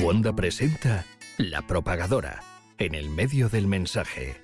Wanda 0.00 0.32
presenta 0.32 1.04
La 1.38 1.66
Propagadora, 1.66 2.42
en 2.78 2.94
el 2.94 3.10
medio 3.10 3.48
del 3.48 3.66
mensaje. 3.66 4.36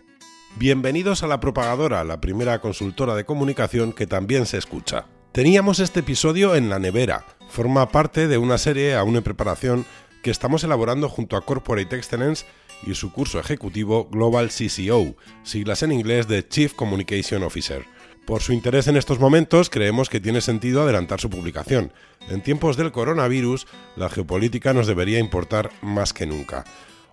Bienvenidos 0.57 1.23
a 1.23 1.29
La 1.29 1.39
Propagadora, 1.39 2.03
la 2.03 2.21
primera 2.21 2.61
consultora 2.61 3.15
de 3.15 3.25
comunicación 3.25 3.93
que 3.93 4.09
también 4.09 4.47
se 4.47 4.59
escucha. 4.59 5.07
Teníamos 5.31 5.79
este 5.79 6.01
episodio 6.01 6.57
en 6.57 6.69
la 6.71 6.81
nevera, 6.81 7.25
forma 7.49 7.89
parte 7.91 8.27
de 8.27 8.37
una 8.37 8.59
serie 8.59 8.97
aún 8.97 9.15
en 9.15 9.23
preparación 9.23 9.87
que 10.25 10.33
estamos 10.33 10.65
elaborando 10.65 11.09
junto 11.09 11.37
a 11.37 11.45
Corporate 11.45 11.97
Excellence 11.97 12.45
y 12.85 12.95
su 12.95 13.13
curso 13.13 13.39
ejecutivo 13.39 14.09
Global 14.11 14.51
CCO, 14.51 15.15
siglas 15.45 15.85
en 15.85 15.93
inglés 15.93 16.27
de 16.27 16.47
Chief 16.49 16.75
Communication 16.75 17.45
Officer. 17.45 17.85
Por 18.27 18.41
su 18.41 18.55
interés 18.55 18.89
en 18.89 18.97
estos 18.97 19.21
momentos, 19.21 19.69
creemos 19.69 20.09
que 20.09 20.19
tiene 20.19 20.41
sentido 20.41 20.83
adelantar 20.83 21.21
su 21.21 21.29
publicación. 21.29 21.93
En 22.31 22.43
tiempos 22.43 22.79
del 22.79 22.91
coronavirus, 22.91 23.67
la 23.97 24.09
geopolítica 24.09 24.73
nos 24.73 24.87
debería 24.87 25.19
importar 25.19 25.71
más 25.83 26.15
que 26.15 26.25
nunca. 26.25 26.65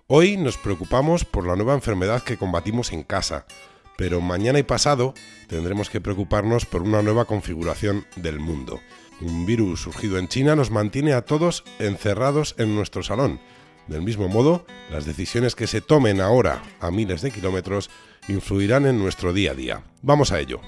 Hoy 0.06 0.38
nos 0.38 0.56
preocupamos 0.56 1.26
por 1.26 1.46
la 1.46 1.54
nueva 1.54 1.74
enfermedad 1.74 2.22
que 2.22 2.38
combatimos 2.38 2.92
en 2.92 3.02
casa, 3.02 3.44
pero 3.98 4.22
mañana 4.22 4.58
y 4.58 4.62
pasado 4.62 5.12
tendremos 5.48 5.90
que 5.90 6.00
preocuparnos 6.00 6.64
por 6.64 6.80
una 6.80 7.02
nueva 7.02 7.26
configuración 7.26 8.06
del 8.16 8.40
mundo. 8.40 8.80
Un 9.20 9.44
virus 9.44 9.82
surgido 9.82 10.18
en 10.18 10.28
China 10.28 10.56
nos 10.56 10.70
mantiene 10.70 11.12
a 11.12 11.26
todos 11.26 11.62
encerrados 11.78 12.54
en 12.56 12.74
nuestro 12.74 13.02
salón. 13.02 13.38
Del 13.86 14.00
mismo 14.00 14.28
modo, 14.28 14.64
las 14.90 15.04
decisiones 15.04 15.54
que 15.54 15.66
se 15.66 15.82
tomen 15.82 16.22
ahora 16.22 16.62
a 16.80 16.90
miles 16.90 17.20
de 17.20 17.32
kilómetros 17.32 17.90
influirán 18.28 18.86
en 18.86 18.98
nuestro 18.98 19.34
día 19.34 19.50
a 19.50 19.54
día. 19.54 19.82
Vamos 20.00 20.32
a 20.32 20.40
ello. 20.40 20.62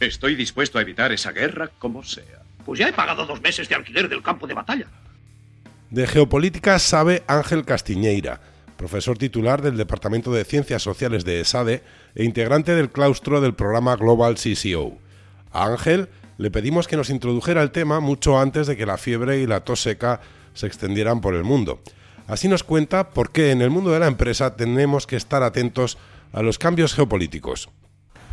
Estoy 0.00 0.36
dispuesto 0.36 0.78
a 0.78 0.82
evitar 0.82 1.12
esa 1.12 1.32
guerra 1.32 1.70
como 1.78 2.04
sea. 2.04 2.42
Pues 2.64 2.78
ya 2.78 2.88
he 2.88 2.92
pagado 2.92 3.26
dos 3.26 3.40
meses 3.40 3.68
de 3.68 3.74
alquiler 3.74 4.08
del 4.08 4.22
campo 4.22 4.46
de 4.46 4.54
batalla. 4.54 4.86
De 5.90 6.06
geopolítica 6.06 6.78
sabe 6.78 7.22
Ángel 7.26 7.64
Castiñeira, 7.64 8.40
profesor 8.76 9.18
titular 9.18 9.62
del 9.62 9.76
Departamento 9.76 10.32
de 10.32 10.44
Ciencias 10.44 10.82
Sociales 10.82 11.24
de 11.24 11.40
ESADE 11.40 11.82
e 12.14 12.24
integrante 12.24 12.74
del 12.74 12.90
claustro 12.90 13.40
del 13.40 13.54
programa 13.54 13.96
Global 13.96 14.36
CCO. 14.36 14.98
A 15.50 15.64
Ángel 15.66 16.08
le 16.36 16.50
pedimos 16.50 16.86
que 16.86 16.96
nos 16.96 17.10
introdujera 17.10 17.62
el 17.62 17.72
tema 17.72 18.00
mucho 18.00 18.38
antes 18.38 18.66
de 18.66 18.76
que 18.76 18.86
la 18.86 18.98
fiebre 18.98 19.40
y 19.40 19.46
la 19.46 19.64
tos 19.64 19.80
seca 19.80 20.20
se 20.54 20.66
extendieran 20.66 21.20
por 21.20 21.34
el 21.34 21.42
mundo. 21.42 21.82
Así 22.28 22.46
nos 22.46 22.62
cuenta 22.62 23.10
por 23.10 23.32
qué 23.32 23.50
en 23.50 23.62
el 23.62 23.70
mundo 23.70 23.90
de 23.90 24.00
la 24.00 24.06
empresa 24.06 24.54
tenemos 24.54 25.06
que 25.06 25.16
estar 25.16 25.42
atentos 25.42 25.98
a 26.32 26.42
los 26.42 26.58
cambios 26.58 26.94
geopolíticos. 26.94 27.70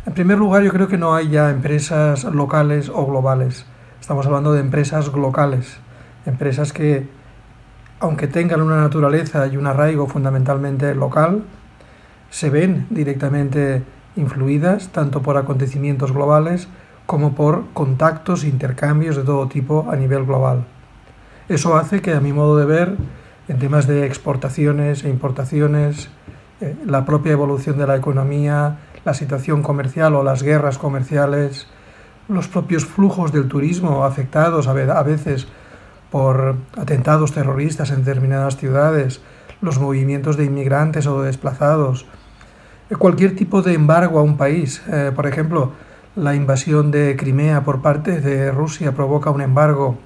En 0.06 0.14
primer 0.14 0.38
lugar, 0.38 0.62
yo 0.62 0.70
creo 0.70 0.86
que 0.86 0.98
no 0.98 1.16
hay 1.16 1.30
ya 1.30 1.50
empresas 1.50 2.22
locales 2.22 2.88
o 2.88 3.04
globales. 3.06 3.66
Estamos 4.00 4.24
hablando 4.24 4.52
de 4.52 4.60
empresas 4.60 5.08
locales, 5.08 5.78
empresas 6.26 6.72
que, 6.72 7.08
aunque 7.98 8.28
tengan 8.28 8.62
una 8.62 8.76
naturaleza 8.76 9.48
y 9.48 9.56
un 9.56 9.66
arraigo 9.66 10.06
fundamentalmente 10.06 10.94
local, 10.94 11.42
se 12.30 12.50
ven 12.50 12.86
directamente 12.88 13.82
influidas 14.14 14.90
tanto 14.90 15.22
por 15.22 15.36
acontecimientos 15.38 16.12
globales 16.12 16.68
como 17.06 17.34
por 17.34 17.64
contactos 17.72 18.44
e 18.44 18.48
intercambios 18.48 19.16
de 19.16 19.24
todo 19.24 19.48
tipo 19.48 19.88
a 19.90 19.96
nivel 19.96 20.24
global. 20.24 20.66
Eso 21.48 21.76
hace 21.76 22.00
que, 22.00 22.14
a 22.14 22.20
mi 22.20 22.32
modo 22.32 22.56
de 22.56 22.64
ver, 22.64 22.96
en 23.48 23.58
temas 23.58 23.88
de 23.88 24.06
exportaciones 24.06 25.02
e 25.02 25.08
importaciones, 25.08 26.10
eh, 26.60 26.76
la 26.86 27.04
propia 27.04 27.32
evolución 27.32 27.76
de 27.76 27.88
la 27.88 27.96
economía, 27.96 28.78
la 29.06 29.14
situación 29.14 29.62
comercial 29.62 30.16
o 30.16 30.24
las 30.24 30.42
guerras 30.42 30.78
comerciales, 30.78 31.68
los 32.28 32.48
propios 32.48 32.84
flujos 32.84 33.30
del 33.30 33.46
turismo 33.46 34.04
afectados 34.04 34.66
a 34.66 34.72
veces 34.72 35.46
por 36.10 36.56
atentados 36.76 37.30
terroristas 37.30 37.90
en 37.90 38.04
determinadas 38.04 38.56
ciudades, 38.56 39.20
los 39.60 39.78
movimientos 39.78 40.36
de 40.36 40.44
inmigrantes 40.44 41.06
o 41.06 41.20
de 41.20 41.28
desplazados, 41.28 42.04
cualquier 42.98 43.36
tipo 43.36 43.62
de 43.62 43.74
embargo 43.74 44.18
a 44.18 44.22
un 44.22 44.36
país. 44.36 44.82
Eh, 44.88 45.12
por 45.14 45.28
ejemplo, 45.28 45.70
la 46.16 46.34
invasión 46.34 46.90
de 46.90 47.14
Crimea 47.16 47.62
por 47.62 47.82
parte 47.82 48.20
de 48.20 48.50
Rusia 48.50 48.92
provoca 48.92 49.30
un 49.30 49.40
embargo 49.40 49.98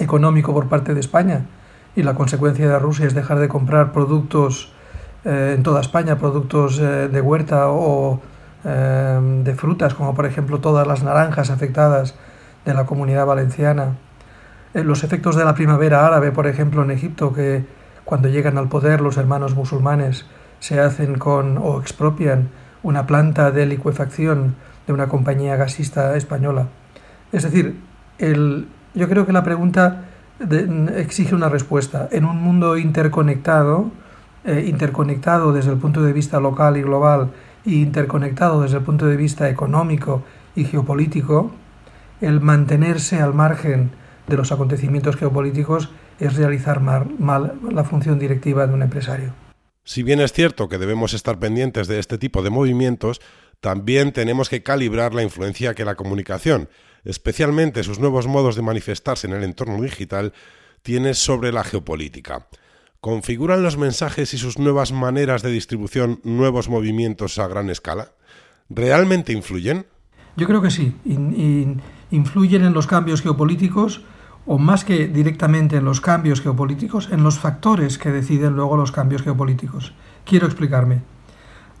económico 0.00 0.52
por 0.52 0.66
parte 0.66 0.94
de 0.94 1.00
España 1.00 1.46
y 1.94 2.02
la 2.02 2.14
consecuencia 2.14 2.68
de 2.68 2.78
Rusia 2.80 3.06
es 3.06 3.14
dejar 3.14 3.38
de 3.38 3.46
comprar 3.46 3.92
productos 3.92 4.72
eh, 5.26 5.54
en 5.56 5.64
toda 5.64 5.80
España 5.80 6.18
productos 6.18 6.78
eh, 6.78 7.08
de 7.08 7.20
huerta 7.20 7.70
o 7.70 8.20
eh, 8.64 9.40
de 9.42 9.54
frutas, 9.56 9.92
como 9.92 10.14
por 10.14 10.24
ejemplo 10.24 10.60
todas 10.60 10.86
las 10.86 11.02
naranjas 11.02 11.50
afectadas 11.50 12.14
de 12.64 12.74
la 12.74 12.86
comunidad 12.86 13.26
valenciana. 13.26 13.96
los 14.72 15.02
efectos 15.02 15.34
de 15.34 15.44
la 15.44 15.54
primavera 15.54 16.06
árabe, 16.06 16.30
por 16.30 16.46
ejemplo, 16.46 16.82
en 16.84 16.92
Egipto, 16.92 17.32
que 17.32 17.64
cuando 18.04 18.28
llegan 18.28 18.56
al 18.56 18.68
poder 18.68 19.00
los 19.00 19.16
hermanos 19.16 19.56
musulmanes 19.56 20.26
se 20.60 20.78
hacen 20.78 21.18
con 21.18 21.58
o 21.58 21.80
expropian 21.80 22.50
una 22.84 23.06
planta 23.06 23.50
de 23.50 23.66
licuefacción 23.66 24.54
de 24.86 24.92
una 24.92 25.08
compañía 25.08 25.56
gasista 25.56 26.16
española. 26.16 26.68
Es 27.32 27.42
decir, 27.42 27.80
el, 28.18 28.68
yo 28.94 29.08
creo 29.08 29.26
que 29.26 29.32
la 29.32 29.42
pregunta 29.42 30.04
exige 30.96 31.34
una 31.34 31.48
respuesta. 31.48 32.08
En 32.12 32.24
un 32.24 32.36
mundo 32.36 32.76
interconectado, 32.76 33.90
eh, 34.46 34.64
interconectado 34.68 35.52
desde 35.52 35.72
el 35.72 35.78
punto 35.78 36.02
de 36.02 36.12
vista 36.12 36.38
local 36.38 36.76
y 36.76 36.82
global 36.82 37.32
e 37.64 37.72
interconectado 37.72 38.62
desde 38.62 38.76
el 38.76 38.84
punto 38.84 39.06
de 39.06 39.16
vista 39.16 39.50
económico 39.50 40.22
y 40.54 40.64
geopolítico, 40.64 41.50
el 42.20 42.40
mantenerse 42.40 43.20
al 43.20 43.34
margen 43.34 43.90
de 44.28 44.36
los 44.36 44.52
acontecimientos 44.52 45.16
geopolíticos 45.16 45.90
es 46.20 46.36
realizar 46.36 46.80
mal, 46.80 47.54
la 47.70 47.84
función 47.84 48.18
directiva 48.18 48.66
de 48.66 48.74
un 48.74 48.82
empresario. 48.82 49.34
Si 49.84 50.02
bien 50.02 50.20
es 50.20 50.32
cierto 50.32 50.68
que 50.68 50.78
debemos 50.78 51.12
estar 51.12 51.38
pendientes 51.38 51.88
de 51.88 51.98
este 51.98 52.18
tipo 52.18 52.42
de 52.42 52.50
movimientos, 52.50 53.20
también 53.60 54.12
tenemos 54.12 54.48
que 54.48 54.62
calibrar 54.62 55.14
la 55.14 55.22
influencia 55.22 55.74
que 55.74 55.84
la 55.84 55.94
comunicación, 55.94 56.68
especialmente 57.04 57.84
sus 57.84 57.98
nuevos 57.98 58.26
modos 58.26 58.56
de 58.56 58.62
manifestarse 58.62 59.26
en 59.26 59.34
el 59.34 59.44
entorno 59.44 59.80
digital, 59.82 60.32
tiene 60.82 61.14
sobre 61.14 61.52
la 61.52 61.64
geopolítica. 61.64 62.46
¿Configuran 63.00 63.62
los 63.62 63.76
mensajes 63.76 64.34
y 64.34 64.38
sus 64.38 64.58
nuevas 64.58 64.92
maneras 64.92 65.42
de 65.42 65.50
distribución 65.50 66.20
nuevos 66.24 66.68
movimientos 66.68 67.38
a 67.38 67.46
gran 67.46 67.70
escala? 67.70 68.12
¿Realmente 68.68 69.32
influyen? 69.32 69.86
Yo 70.36 70.46
creo 70.46 70.60
que 70.60 70.70
sí. 70.70 70.94
influyen 72.10 72.64
en 72.64 72.72
los 72.72 72.86
cambios 72.86 73.22
geopolíticos 73.22 74.02
o 74.46 74.58
más 74.58 74.84
que 74.84 75.08
directamente 75.08 75.76
en 75.76 75.84
los 75.84 76.00
cambios 76.00 76.40
geopolíticos, 76.40 77.10
en 77.10 77.22
los 77.22 77.38
factores 77.38 77.98
que 77.98 78.12
deciden 78.12 78.54
luego 78.54 78.76
los 78.76 78.92
cambios 78.92 79.22
geopolíticos. 79.22 79.92
Quiero 80.24 80.46
explicarme. 80.46 81.02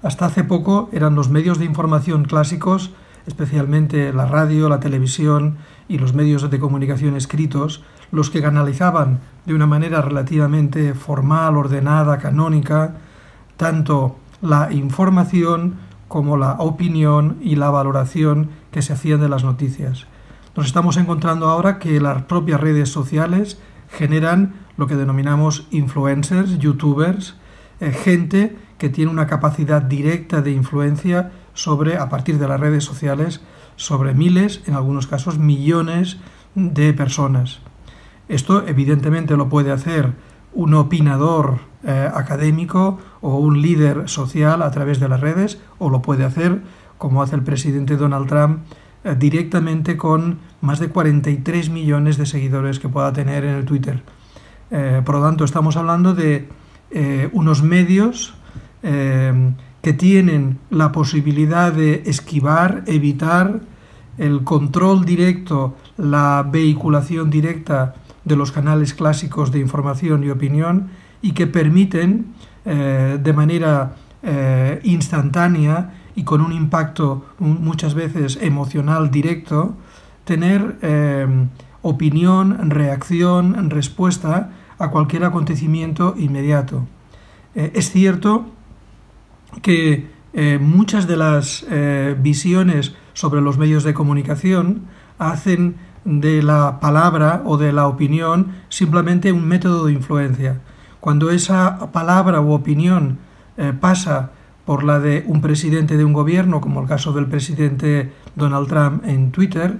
Hasta 0.02 0.26
hace 0.26 0.44
poco 0.44 0.90
eran 0.92 1.14
los 1.14 1.30
medios 1.30 1.58
de 1.58 1.64
información 1.64 2.24
clásicos, 2.24 2.90
especialmente 3.26 4.12
la 4.12 4.26
radio, 4.26 4.68
la 4.68 4.80
televisión 4.80 5.58
y 5.88 5.98
los 5.98 6.14
medios 6.14 6.48
de 6.50 6.58
comunicación 6.58 7.16
escritos, 7.16 7.82
los 8.10 8.30
que 8.30 8.42
canalizaban 8.42 9.20
de 9.44 9.54
una 9.54 9.66
manera 9.66 10.02
relativamente 10.02 10.94
formal, 10.94 11.56
ordenada, 11.56 12.18
canónica, 12.18 12.96
tanto 13.56 14.18
la 14.42 14.72
información 14.72 15.76
como 16.08 16.36
la 16.36 16.52
opinión 16.54 17.36
y 17.40 17.56
la 17.56 17.70
valoración 17.70 18.50
que 18.70 18.82
se 18.82 18.92
hacían 18.92 19.20
de 19.20 19.28
las 19.28 19.44
noticias. 19.44 20.06
Nos 20.56 20.66
estamos 20.66 20.96
encontrando 20.96 21.48
ahora 21.48 21.78
que 21.78 22.00
las 22.00 22.22
propias 22.22 22.60
redes 22.60 22.88
sociales 22.88 23.60
generan 23.90 24.54
lo 24.76 24.86
que 24.86 24.96
denominamos 24.96 25.66
influencers, 25.70 26.58
youtubers, 26.58 27.36
eh, 27.80 27.92
gente 27.92 28.56
que 28.78 28.88
tiene 28.88 29.10
una 29.10 29.26
capacidad 29.26 29.82
directa 29.82 30.42
de 30.42 30.52
influencia 30.52 31.32
sobre, 31.54 31.98
a 31.98 32.08
partir 32.08 32.38
de 32.38 32.48
las 32.48 32.60
redes 32.60 32.84
sociales, 32.84 33.40
sobre 33.76 34.14
miles, 34.14 34.62
en 34.66 34.74
algunos 34.74 35.06
casos 35.06 35.38
millones 35.38 36.18
de 36.54 36.92
personas. 36.92 37.60
Esto 38.28 38.66
evidentemente 38.66 39.36
lo 39.36 39.48
puede 39.48 39.70
hacer 39.72 40.14
un 40.52 40.74
opinador 40.74 41.60
eh, 41.84 42.10
académico 42.12 42.98
o 43.20 43.36
un 43.36 43.62
líder 43.62 44.08
social 44.08 44.62
a 44.62 44.70
través 44.70 44.98
de 44.98 45.08
las 45.08 45.20
redes 45.20 45.60
o 45.78 45.90
lo 45.90 46.02
puede 46.02 46.24
hacer, 46.24 46.62
como 46.98 47.22
hace 47.22 47.36
el 47.36 47.42
presidente 47.42 47.96
Donald 47.96 48.26
Trump, 48.26 48.60
eh, 49.04 49.14
directamente 49.16 49.96
con 49.96 50.38
más 50.62 50.80
de 50.80 50.88
43 50.88 51.70
millones 51.70 52.16
de 52.16 52.26
seguidores 52.26 52.80
que 52.80 52.88
pueda 52.88 53.12
tener 53.12 53.44
en 53.44 53.54
el 53.54 53.64
Twitter. 53.66 54.02
Eh, 54.70 55.02
por 55.04 55.16
lo 55.16 55.22
tanto, 55.22 55.44
estamos 55.44 55.76
hablando 55.76 56.14
de 56.14 56.48
unos 57.32 57.62
medios 57.62 58.34
que 58.80 59.92
tienen 59.92 60.58
la 60.70 60.92
posibilidad 60.92 61.72
de 61.72 62.04
esquivar, 62.06 62.84
evitar 62.86 63.60
el 64.18 64.44
control 64.44 65.04
directo, 65.04 65.76
la 65.96 66.46
vehiculación 66.48 67.28
directa 67.28 67.96
de 68.26 68.36
los 68.36 68.52
canales 68.52 68.92
clásicos 68.92 69.52
de 69.52 69.60
información 69.60 70.24
y 70.24 70.30
opinión 70.30 70.90
y 71.22 71.32
que 71.32 71.46
permiten 71.46 72.34
eh, 72.64 73.18
de 73.22 73.32
manera 73.32 73.94
eh, 74.22 74.80
instantánea 74.82 75.94
y 76.16 76.24
con 76.24 76.40
un 76.40 76.52
impacto 76.52 77.24
muchas 77.38 77.94
veces 77.94 78.38
emocional 78.42 79.10
directo 79.10 79.76
tener 80.24 80.76
eh, 80.82 81.26
opinión, 81.82 82.70
reacción, 82.70 83.70
respuesta 83.70 84.50
a 84.78 84.90
cualquier 84.90 85.24
acontecimiento 85.24 86.14
inmediato. 86.18 86.86
Es 87.54 87.90
cierto 87.90 88.50
que 89.62 90.10
muchas 90.60 91.06
de 91.06 91.16
las 91.16 91.64
visiones 92.20 92.94
sobre 93.14 93.40
los 93.40 93.56
medios 93.56 93.82
de 93.82 93.94
comunicación 93.94 94.82
hacen 95.18 95.76
de 96.06 96.42
la 96.42 96.80
palabra 96.80 97.42
o 97.44 97.58
de 97.58 97.72
la 97.72 97.86
opinión 97.86 98.52
simplemente 98.70 99.32
un 99.32 99.46
método 99.46 99.86
de 99.86 99.92
influencia. 99.92 100.60
Cuando 101.00 101.30
esa 101.30 101.92
palabra 101.92 102.40
u 102.40 102.52
opinión 102.52 103.18
pasa 103.80 104.30
por 104.64 104.84
la 104.84 104.98
de 104.98 105.24
un 105.26 105.40
presidente 105.40 105.96
de 105.96 106.04
un 106.04 106.12
gobierno, 106.12 106.60
como 106.60 106.80
el 106.80 106.88
caso 106.88 107.12
del 107.12 107.26
presidente 107.26 108.12
Donald 108.34 108.68
Trump 108.68 109.04
en 109.04 109.32
Twitter, 109.32 109.78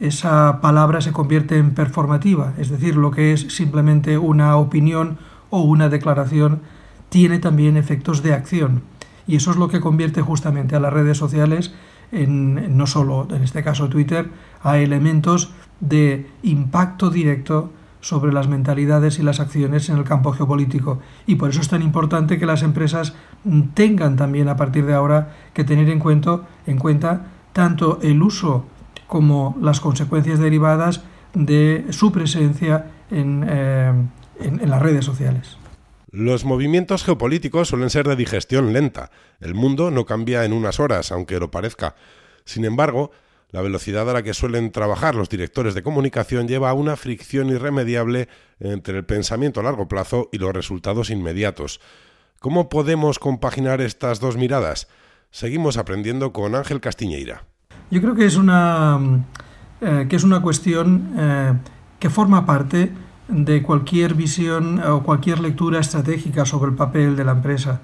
esa 0.00 0.60
palabra 0.60 1.00
se 1.00 1.12
convierte 1.12 1.56
en 1.58 1.72
performativa, 1.74 2.52
es 2.58 2.68
decir, 2.68 2.96
lo 2.96 3.10
que 3.10 3.32
es 3.32 3.40
simplemente 3.54 4.18
una 4.18 4.56
opinión 4.56 5.18
o 5.50 5.62
una 5.62 5.88
declaración 5.88 6.60
tiene 7.08 7.38
también 7.38 7.76
efectos 7.76 8.22
de 8.22 8.34
acción. 8.34 8.82
Y 9.26 9.36
eso 9.36 9.50
es 9.50 9.56
lo 9.56 9.68
que 9.68 9.80
convierte 9.80 10.22
justamente 10.22 10.76
a 10.76 10.80
las 10.80 10.92
redes 10.92 11.18
sociales 11.18 11.74
en, 12.12 12.76
no 12.76 12.86
solo, 12.86 13.26
en 13.30 13.42
este 13.42 13.62
caso 13.62 13.88
Twitter, 13.88 14.30
a 14.62 14.78
elementos 14.78 15.52
de 15.80 16.26
impacto 16.42 17.10
directo 17.10 17.72
sobre 18.00 18.32
las 18.32 18.48
mentalidades 18.48 19.18
y 19.18 19.22
las 19.22 19.40
acciones 19.40 19.88
en 19.88 19.96
el 19.96 20.04
campo 20.04 20.32
geopolítico. 20.32 21.00
Y 21.26 21.34
por 21.36 21.50
eso 21.50 21.60
es 21.60 21.68
tan 21.68 21.82
importante 21.82 22.38
que 22.38 22.46
las 22.46 22.62
empresas 22.62 23.14
tengan 23.74 24.16
también 24.16 24.48
a 24.48 24.56
partir 24.56 24.86
de 24.86 24.94
ahora 24.94 25.34
que 25.54 25.64
tener 25.64 25.88
en 25.88 25.98
cuenta, 25.98 26.42
en 26.66 26.78
cuenta 26.78 27.26
tanto 27.52 27.98
el 28.02 28.22
uso 28.22 28.66
como 29.06 29.56
las 29.60 29.80
consecuencias 29.80 30.38
derivadas 30.38 31.02
de 31.34 31.86
su 31.90 32.12
presencia 32.12 32.86
en, 33.10 33.44
eh, 33.48 33.92
en 34.40 34.70
las 34.70 34.82
redes 34.82 35.04
sociales. 35.04 35.58
Los 36.16 36.46
movimientos 36.46 37.04
geopolíticos 37.04 37.68
suelen 37.68 37.90
ser 37.90 38.08
de 38.08 38.16
digestión 38.16 38.72
lenta. 38.72 39.10
El 39.38 39.52
mundo 39.52 39.90
no 39.90 40.06
cambia 40.06 40.46
en 40.46 40.54
unas 40.54 40.80
horas, 40.80 41.12
aunque 41.12 41.38
lo 41.38 41.50
parezca. 41.50 41.94
Sin 42.46 42.64
embargo, 42.64 43.10
la 43.50 43.60
velocidad 43.60 44.08
a 44.08 44.14
la 44.14 44.22
que 44.22 44.32
suelen 44.32 44.72
trabajar 44.72 45.14
los 45.14 45.28
directores 45.28 45.74
de 45.74 45.82
comunicación 45.82 46.48
lleva 46.48 46.70
a 46.70 46.72
una 46.72 46.96
fricción 46.96 47.50
irremediable 47.50 48.30
entre 48.60 48.96
el 48.96 49.04
pensamiento 49.04 49.60
a 49.60 49.64
largo 49.64 49.88
plazo 49.88 50.30
y 50.32 50.38
los 50.38 50.54
resultados 50.54 51.10
inmediatos. 51.10 51.82
¿Cómo 52.40 52.70
podemos 52.70 53.18
compaginar 53.18 53.82
estas 53.82 54.18
dos 54.18 54.38
miradas? 54.38 54.88
Seguimos 55.30 55.76
aprendiendo 55.76 56.32
con 56.32 56.54
Ángel 56.54 56.80
Castiñeira. 56.80 57.44
Yo 57.90 58.00
creo 58.00 58.14
que 58.14 58.24
es 58.24 58.36
una, 58.36 59.22
eh, 59.82 60.06
que 60.08 60.16
es 60.16 60.24
una 60.24 60.40
cuestión 60.40 61.12
eh, 61.18 61.52
que 62.00 62.08
forma 62.08 62.46
parte 62.46 62.90
de 63.28 63.62
cualquier 63.62 64.14
visión 64.14 64.80
o 64.82 65.02
cualquier 65.02 65.40
lectura 65.40 65.80
estratégica 65.80 66.44
sobre 66.44 66.70
el 66.70 66.76
papel 66.76 67.16
de 67.16 67.24
la 67.24 67.32
empresa. 67.32 67.80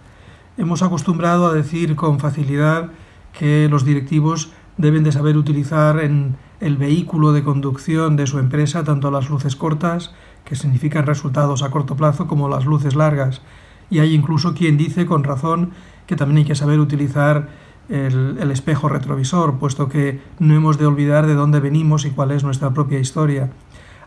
Hemos 0.56 0.82
acostumbrado 0.82 1.46
a 1.46 1.54
decir 1.54 1.96
con 1.96 2.20
facilidad 2.20 2.90
que 3.32 3.68
los 3.70 3.84
directivos 3.84 4.52
deben 4.76 5.04
de 5.04 5.12
saber 5.12 5.36
utilizar 5.36 6.00
en 6.00 6.36
el 6.60 6.76
vehículo 6.76 7.32
de 7.32 7.42
conducción 7.42 8.16
de 8.16 8.26
su 8.26 8.38
empresa 8.38 8.84
tanto 8.84 9.10
las 9.10 9.28
luces 9.30 9.56
cortas, 9.56 10.14
que 10.44 10.56
significan 10.56 11.06
resultados 11.06 11.62
a 11.62 11.70
corto 11.70 11.96
plazo, 11.96 12.26
como 12.26 12.48
las 12.48 12.66
luces 12.66 12.94
largas. 12.94 13.42
Y 13.90 13.98
hay 13.98 14.14
incluso 14.14 14.54
quien 14.54 14.76
dice 14.76 15.06
con 15.06 15.24
razón 15.24 15.72
que 16.06 16.16
también 16.16 16.38
hay 16.38 16.44
que 16.44 16.54
saber 16.54 16.80
utilizar 16.80 17.48
el, 17.88 18.50
espejo 18.50 18.88
retrovisor, 18.88 19.58
puesto 19.58 19.88
que 19.88 20.20
no 20.38 20.54
hemos 20.54 20.78
de 20.78 20.86
olvidar 20.86 21.26
de 21.26 21.34
dónde 21.34 21.60
venimos 21.60 22.04
y 22.04 22.10
cuál 22.10 22.30
es 22.30 22.44
nuestra 22.44 22.72
propia 22.72 22.98
historia. 22.98 23.50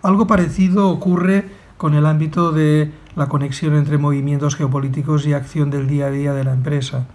Algo 0.05 0.27
parecido 0.27 0.89
ocurre 0.89 1.45
con 1.77 1.95
el 1.95 2.05
ámbito 2.05 2.51
de 2.51 2.91
la 3.15 3.25
conexión 3.25 3.73
entre 3.73 3.97
movimientos 3.97 4.55
geopolíticos 4.55 5.25
y 5.25 5.33
acción 5.33 5.71
del 5.71 5.87
día 5.87 6.05
a 6.05 6.11
día 6.11 6.33
de 6.33 6.43
la 6.43 6.53
empresa. 6.53 7.07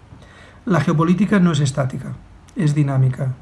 La 0.66 0.81
geopolítica 0.81 1.38
no 1.38 1.52
es 1.52 1.60
estática, 1.60 2.16
es 2.56 2.75
dinámica. 2.75 3.34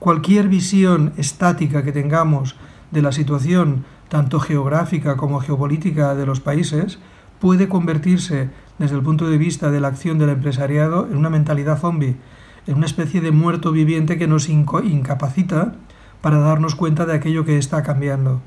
Cualquier 0.00 0.48
visión 0.48 1.14
estática 1.16 1.82
que 1.82 1.92
tengamos 1.92 2.56
de 2.90 3.00
la 3.00 3.12
situación, 3.12 3.86
tanto 4.10 4.38
geográfica 4.38 5.16
como 5.16 5.40
geopolítica 5.40 6.14
de 6.14 6.26
los 6.26 6.40
países, 6.40 6.98
puede 7.38 7.70
convertirse, 7.70 8.50
desde 8.78 8.96
el 8.96 9.02
punto 9.02 9.30
de 9.30 9.38
vista 9.38 9.70
de 9.70 9.80
la 9.80 9.88
acción 9.88 10.18
del 10.18 10.28
empresariado, 10.28 11.08
en 11.10 11.16
una 11.16 11.30
mentalidad 11.30 11.78
zombie, 11.78 12.18
en 12.66 12.76
una 12.76 12.84
especie 12.84 13.22
de 13.22 13.30
muerto 13.30 13.72
viviente 13.72 14.18
que 14.18 14.28
nos 14.28 14.50
incapacita 14.50 15.76
para 16.20 16.38
darnos 16.40 16.74
cuenta 16.74 17.06
de 17.06 17.14
aquello 17.14 17.46
que 17.46 17.56
está 17.56 17.82
cambiando. 17.82 18.42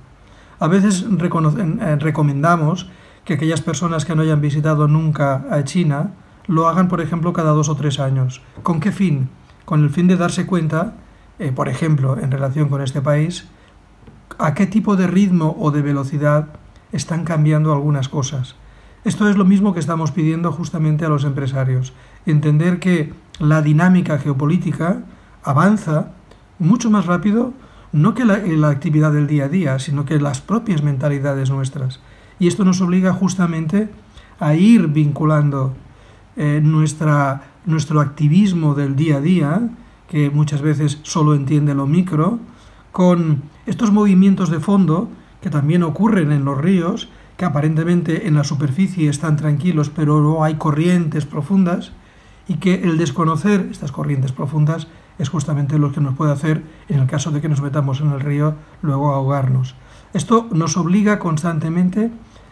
A 0.59 0.67
veces 0.67 1.05
eh, 1.05 1.95
recomendamos 1.99 2.89
que 3.25 3.35
aquellas 3.35 3.61
personas 3.61 4.05
que 4.05 4.15
no 4.15 4.21
hayan 4.21 4.41
visitado 4.41 4.87
nunca 4.87 5.45
a 5.49 5.63
China 5.63 6.11
lo 6.47 6.67
hagan, 6.67 6.87
por 6.87 7.01
ejemplo, 7.01 7.33
cada 7.33 7.51
dos 7.51 7.69
o 7.69 7.75
tres 7.75 7.99
años. 7.99 8.41
¿Con 8.63 8.79
qué 8.79 8.91
fin? 8.91 9.29
Con 9.65 9.83
el 9.83 9.89
fin 9.89 10.07
de 10.07 10.17
darse 10.17 10.45
cuenta, 10.45 10.95
eh, 11.39 11.51
por 11.51 11.69
ejemplo, 11.69 12.17
en 12.19 12.31
relación 12.31 12.69
con 12.69 12.81
este 12.81 13.01
país, 13.01 13.47
a 14.37 14.53
qué 14.53 14.67
tipo 14.67 14.95
de 14.95 15.07
ritmo 15.07 15.55
o 15.59 15.71
de 15.71 15.81
velocidad 15.81 16.49
están 16.91 17.23
cambiando 17.23 17.71
algunas 17.71 18.09
cosas. 18.09 18.55
Esto 19.05 19.29
es 19.29 19.37
lo 19.37 19.45
mismo 19.45 19.73
que 19.73 19.79
estamos 19.79 20.11
pidiendo 20.11 20.51
justamente 20.51 21.05
a 21.05 21.09
los 21.09 21.23
empresarios. 21.23 21.93
Entender 22.25 22.79
que 22.79 23.13
la 23.39 23.61
dinámica 23.61 24.17
geopolítica 24.17 25.01
avanza 25.43 26.11
mucho 26.59 26.89
más 26.89 27.05
rápido 27.05 27.53
no 27.93 28.15
que 28.15 28.25
la, 28.25 28.69
actividad 28.69 29.13
del 29.13 29.27
día 29.27 29.45
a 29.45 29.49
día, 29.49 29.79
sino 29.79 30.03
que 30.03 30.19
las 30.19 30.41
propias 30.41 30.83
mentalidades 30.83 31.51
nuestras. 31.51 31.99
Y 32.39 32.47
esto 32.47 32.65
nos 32.65 32.81
obliga 32.81 33.13
justamente 33.13 33.87
a 34.39 34.55
ir 34.55 34.87
vinculando 34.87 35.73
eh, 36.35 36.59
nuestra, 36.61 37.43
nuestro 37.65 38.01
activismo 38.01 38.73
del 38.73 38.95
día 38.95 39.17
a 39.17 39.21
día, 39.21 39.69
que 40.09 40.31
muchas 40.31 40.61
veces 40.61 40.99
solo 41.03 41.35
entiende 41.35 41.75
lo 41.75 41.85
micro, 41.85 42.39
con 42.91 43.43
estos 43.65 43.91
movimientos 43.91 44.49
de 44.49 44.59
fondo 44.59 45.09
que 45.41 45.49
también 45.49 45.83
ocurren 45.83 46.31
en 46.31 46.45
los 46.45 46.57
ríos, 46.57 47.09
que 47.37 47.45
aparentemente 47.45 48.27
en 48.27 48.35
la 48.35 48.43
superficie 48.43 49.09
están 49.09 49.37
tranquilos, 49.37 49.89
pero 49.89 50.43
hay 50.43 50.55
corrientes 50.55 51.25
profundas, 51.25 51.91
y 52.47 52.55
que 52.55 52.75
el 52.75 52.97
desconocer 52.97 53.67
estas 53.71 53.91
corrientes 53.91 54.31
profundas 54.31 54.87
es 55.19 55.29
justamente 55.29 55.77
lo 55.77 55.91
que 55.91 56.01
nos 56.01 56.15
puede 56.15 56.31
hacer, 56.31 56.63
en 56.89 56.99
el 56.99 57.07
caso 57.07 57.31
de 57.31 57.41
que 57.41 57.49
nos 57.49 57.61
metamos 57.61 58.01
en 58.01 58.11
el 58.11 58.19
río, 58.19 58.55
luego 58.81 59.13
ahogarnos. 59.13 59.75
Esto 60.13 60.47
nos 60.51 60.77
obliga 60.77 61.19
constantemente 61.19 62.11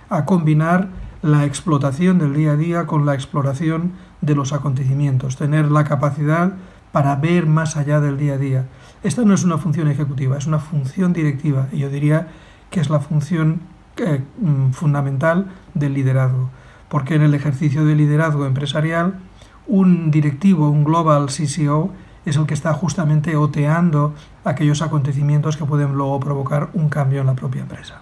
a 0.10 0.26
combinar 0.26 0.90
la 1.22 1.46
explotación 1.46 2.20
del 2.20 2.34
día 2.34 2.54
a 2.54 2.58
día 2.58 2.88
con 2.88 3.06
la 3.06 3.14
exploración 3.14 3.94
de 4.22 4.36
los 4.36 4.54
acontecimientos, 4.54 5.38
tener 5.38 5.72
la 5.72 5.84
capacidad 5.84 6.54
para 6.92 7.16
ver 7.16 7.46
más 7.46 7.78
allá 7.78 8.00
del 8.00 8.18
día 8.18 8.34
a 8.34 8.38
día. 8.38 8.66
Esta 9.04 9.24
no 9.24 9.34
es 9.34 9.44
una 9.44 9.58
función 9.58 9.88
ejecutiva, 9.88 10.38
es 10.38 10.48
una 10.48 10.60
función 10.60 11.14
directiva 11.14 11.68
y 11.72 11.80
yo 11.80 11.90
diría 11.90 12.28
que 12.70 12.80
es 12.80 12.90
la 12.90 13.00
función 13.00 13.62
eh, 13.98 14.24
mm, 14.40 14.72
fundamental 14.72 15.52
del 15.74 15.94
liderazgo, 15.94 16.50
porque 16.90 17.16
en 17.16 17.22
el 17.22 17.34
ejercicio 17.34 17.86
del 17.86 17.98
liderazgo 17.98 18.46
empresarial 18.46 19.20
un 19.68 20.12
directivo, 20.12 20.70
un 20.70 20.84
global 20.84 21.28
CCO, 21.28 21.92
es 22.26 22.36
el 22.38 22.46
que 22.46 22.54
está 22.54 22.74
justamente 22.74 23.36
oteando 23.36 24.14
aquellos 24.44 24.82
acontecimientos 24.82 25.58
que 25.58 25.66
pueden 25.66 25.94
luego 25.94 26.20
provocar 26.20 26.70
un 26.74 26.90
cambio 26.90 27.22
en 27.22 27.28
la 27.28 27.36
propia 27.36 27.62
empresa. 27.62 28.02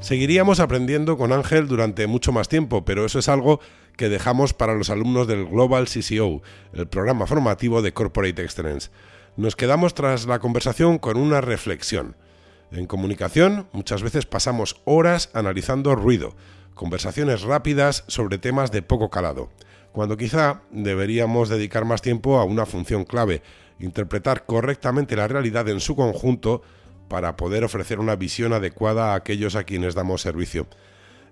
Seguiríamos 0.00 0.60
aprendiendo 0.60 1.16
con 1.16 1.32
Ángel 1.32 1.66
durante 1.66 2.06
mucho 2.06 2.30
más 2.30 2.48
tiempo, 2.48 2.84
pero 2.84 3.06
eso 3.06 3.18
es 3.18 3.30
algo 3.30 3.60
que 3.96 4.10
dejamos 4.10 4.52
para 4.52 4.74
los 4.74 4.90
alumnos 4.90 5.26
del 5.26 5.46
Global 5.46 5.86
CCO, 5.86 6.42
el 6.74 6.86
programa 6.88 7.26
formativo 7.26 7.80
de 7.80 7.94
Corporate 7.94 8.42
Excellence 8.42 8.90
nos 9.36 9.56
quedamos 9.56 9.94
tras 9.94 10.26
la 10.26 10.38
conversación 10.38 10.98
con 10.98 11.16
una 11.16 11.40
reflexión. 11.40 12.16
En 12.70 12.86
comunicación 12.86 13.68
muchas 13.72 14.02
veces 14.02 14.26
pasamos 14.26 14.80
horas 14.84 15.30
analizando 15.32 15.94
ruido, 15.94 16.34
conversaciones 16.74 17.42
rápidas 17.42 18.04
sobre 18.06 18.38
temas 18.38 18.70
de 18.70 18.82
poco 18.82 19.10
calado, 19.10 19.50
cuando 19.92 20.16
quizá 20.16 20.62
deberíamos 20.70 21.48
dedicar 21.48 21.84
más 21.84 22.02
tiempo 22.02 22.38
a 22.38 22.44
una 22.44 22.66
función 22.66 23.04
clave, 23.04 23.42
interpretar 23.78 24.46
correctamente 24.46 25.16
la 25.16 25.28
realidad 25.28 25.68
en 25.68 25.80
su 25.80 25.96
conjunto 25.96 26.62
para 27.08 27.36
poder 27.36 27.64
ofrecer 27.64 28.00
una 28.00 28.16
visión 28.16 28.52
adecuada 28.52 29.12
a 29.12 29.14
aquellos 29.16 29.56
a 29.56 29.64
quienes 29.64 29.94
damos 29.94 30.22
servicio. 30.22 30.66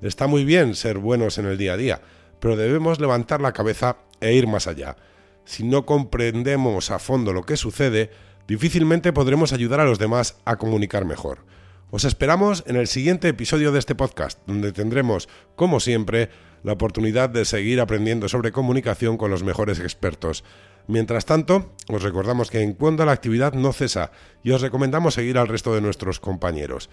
Está 0.00 0.26
muy 0.26 0.44
bien 0.44 0.74
ser 0.74 0.98
buenos 0.98 1.38
en 1.38 1.46
el 1.46 1.56
día 1.56 1.74
a 1.74 1.76
día, 1.76 2.00
pero 2.40 2.56
debemos 2.56 3.00
levantar 3.00 3.40
la 3.40 3.52
cabeza 3.52 3.96
e 4.20 4.34
ir 4.34 4.48
más 4.48 4.66
allá 4.66 4.96
si 5.44 5.64
no 5.64 5.86
comprendemos 5.86 6.90
a 6.90 6.98
fondo 6.98 7.32
lo 7.32 7.44
que 7.44 7.56
sucede, 7.56 8.10
difícilmente 8.46 9.12
podremos 9.12 9.52
ayudar 9.52 9.80
a 9.80 9.84
los 9.84 9.98
demás 9.98 10.36
a 10.44 10.56
comunicar 10.56 11.04
mejor. 11.04 11.44
Os 11.90 12.04
esperamos 12.04 12.64
en 12.66 12.76
el 12.76 12.86
siguiente 12.86 13.28
episodio 13.28 13.70
de 13.70 13.78
este 13.78 13.94
podcast, 13.94 14.38
donde 14.46 14.72
tendremos, 14.72 15.28
como 15.56 15.78
siempre, 15.78 16.30
la 16.62 16.72
oportunidad 16.72 17.28
de 17.28 17.44
seguir 17.44 17.80
aprendiendo 17.80 18.28
sobre 18.30 18.50
comunicación 18.50 19.18
con 19.18 19.30
los 19.30 19.42
mejores 19.42 19.78
expertos. 19.78 20.42
Mientras 20.86 21.26
tanto, 21.26 21.72
os 21.88 22.02
recordamos 22.02 22.50
que 22.50 22.62
en 22.62 22.72
cuanto 22.72 23.04
la 23.04 23.12
actividad 23.12 23.52
no 23.52 23.74
cesa 23.74 24.10
y 24.42 24.52
os 24.52 24.62
recomendamos 24.62 25.14
seguir 25.14 25.36
al 25.36 25.48
resto 25.48 25.74
de 25.74 25.82
nuestros 25.82 26.18
compañeros. 26.18 26.88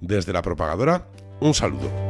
Desde 0.00 0.32
la 0.32 0.42
propagadora, 0.42 1.06
un 1.40 1.54
saludo. 1.54 2.09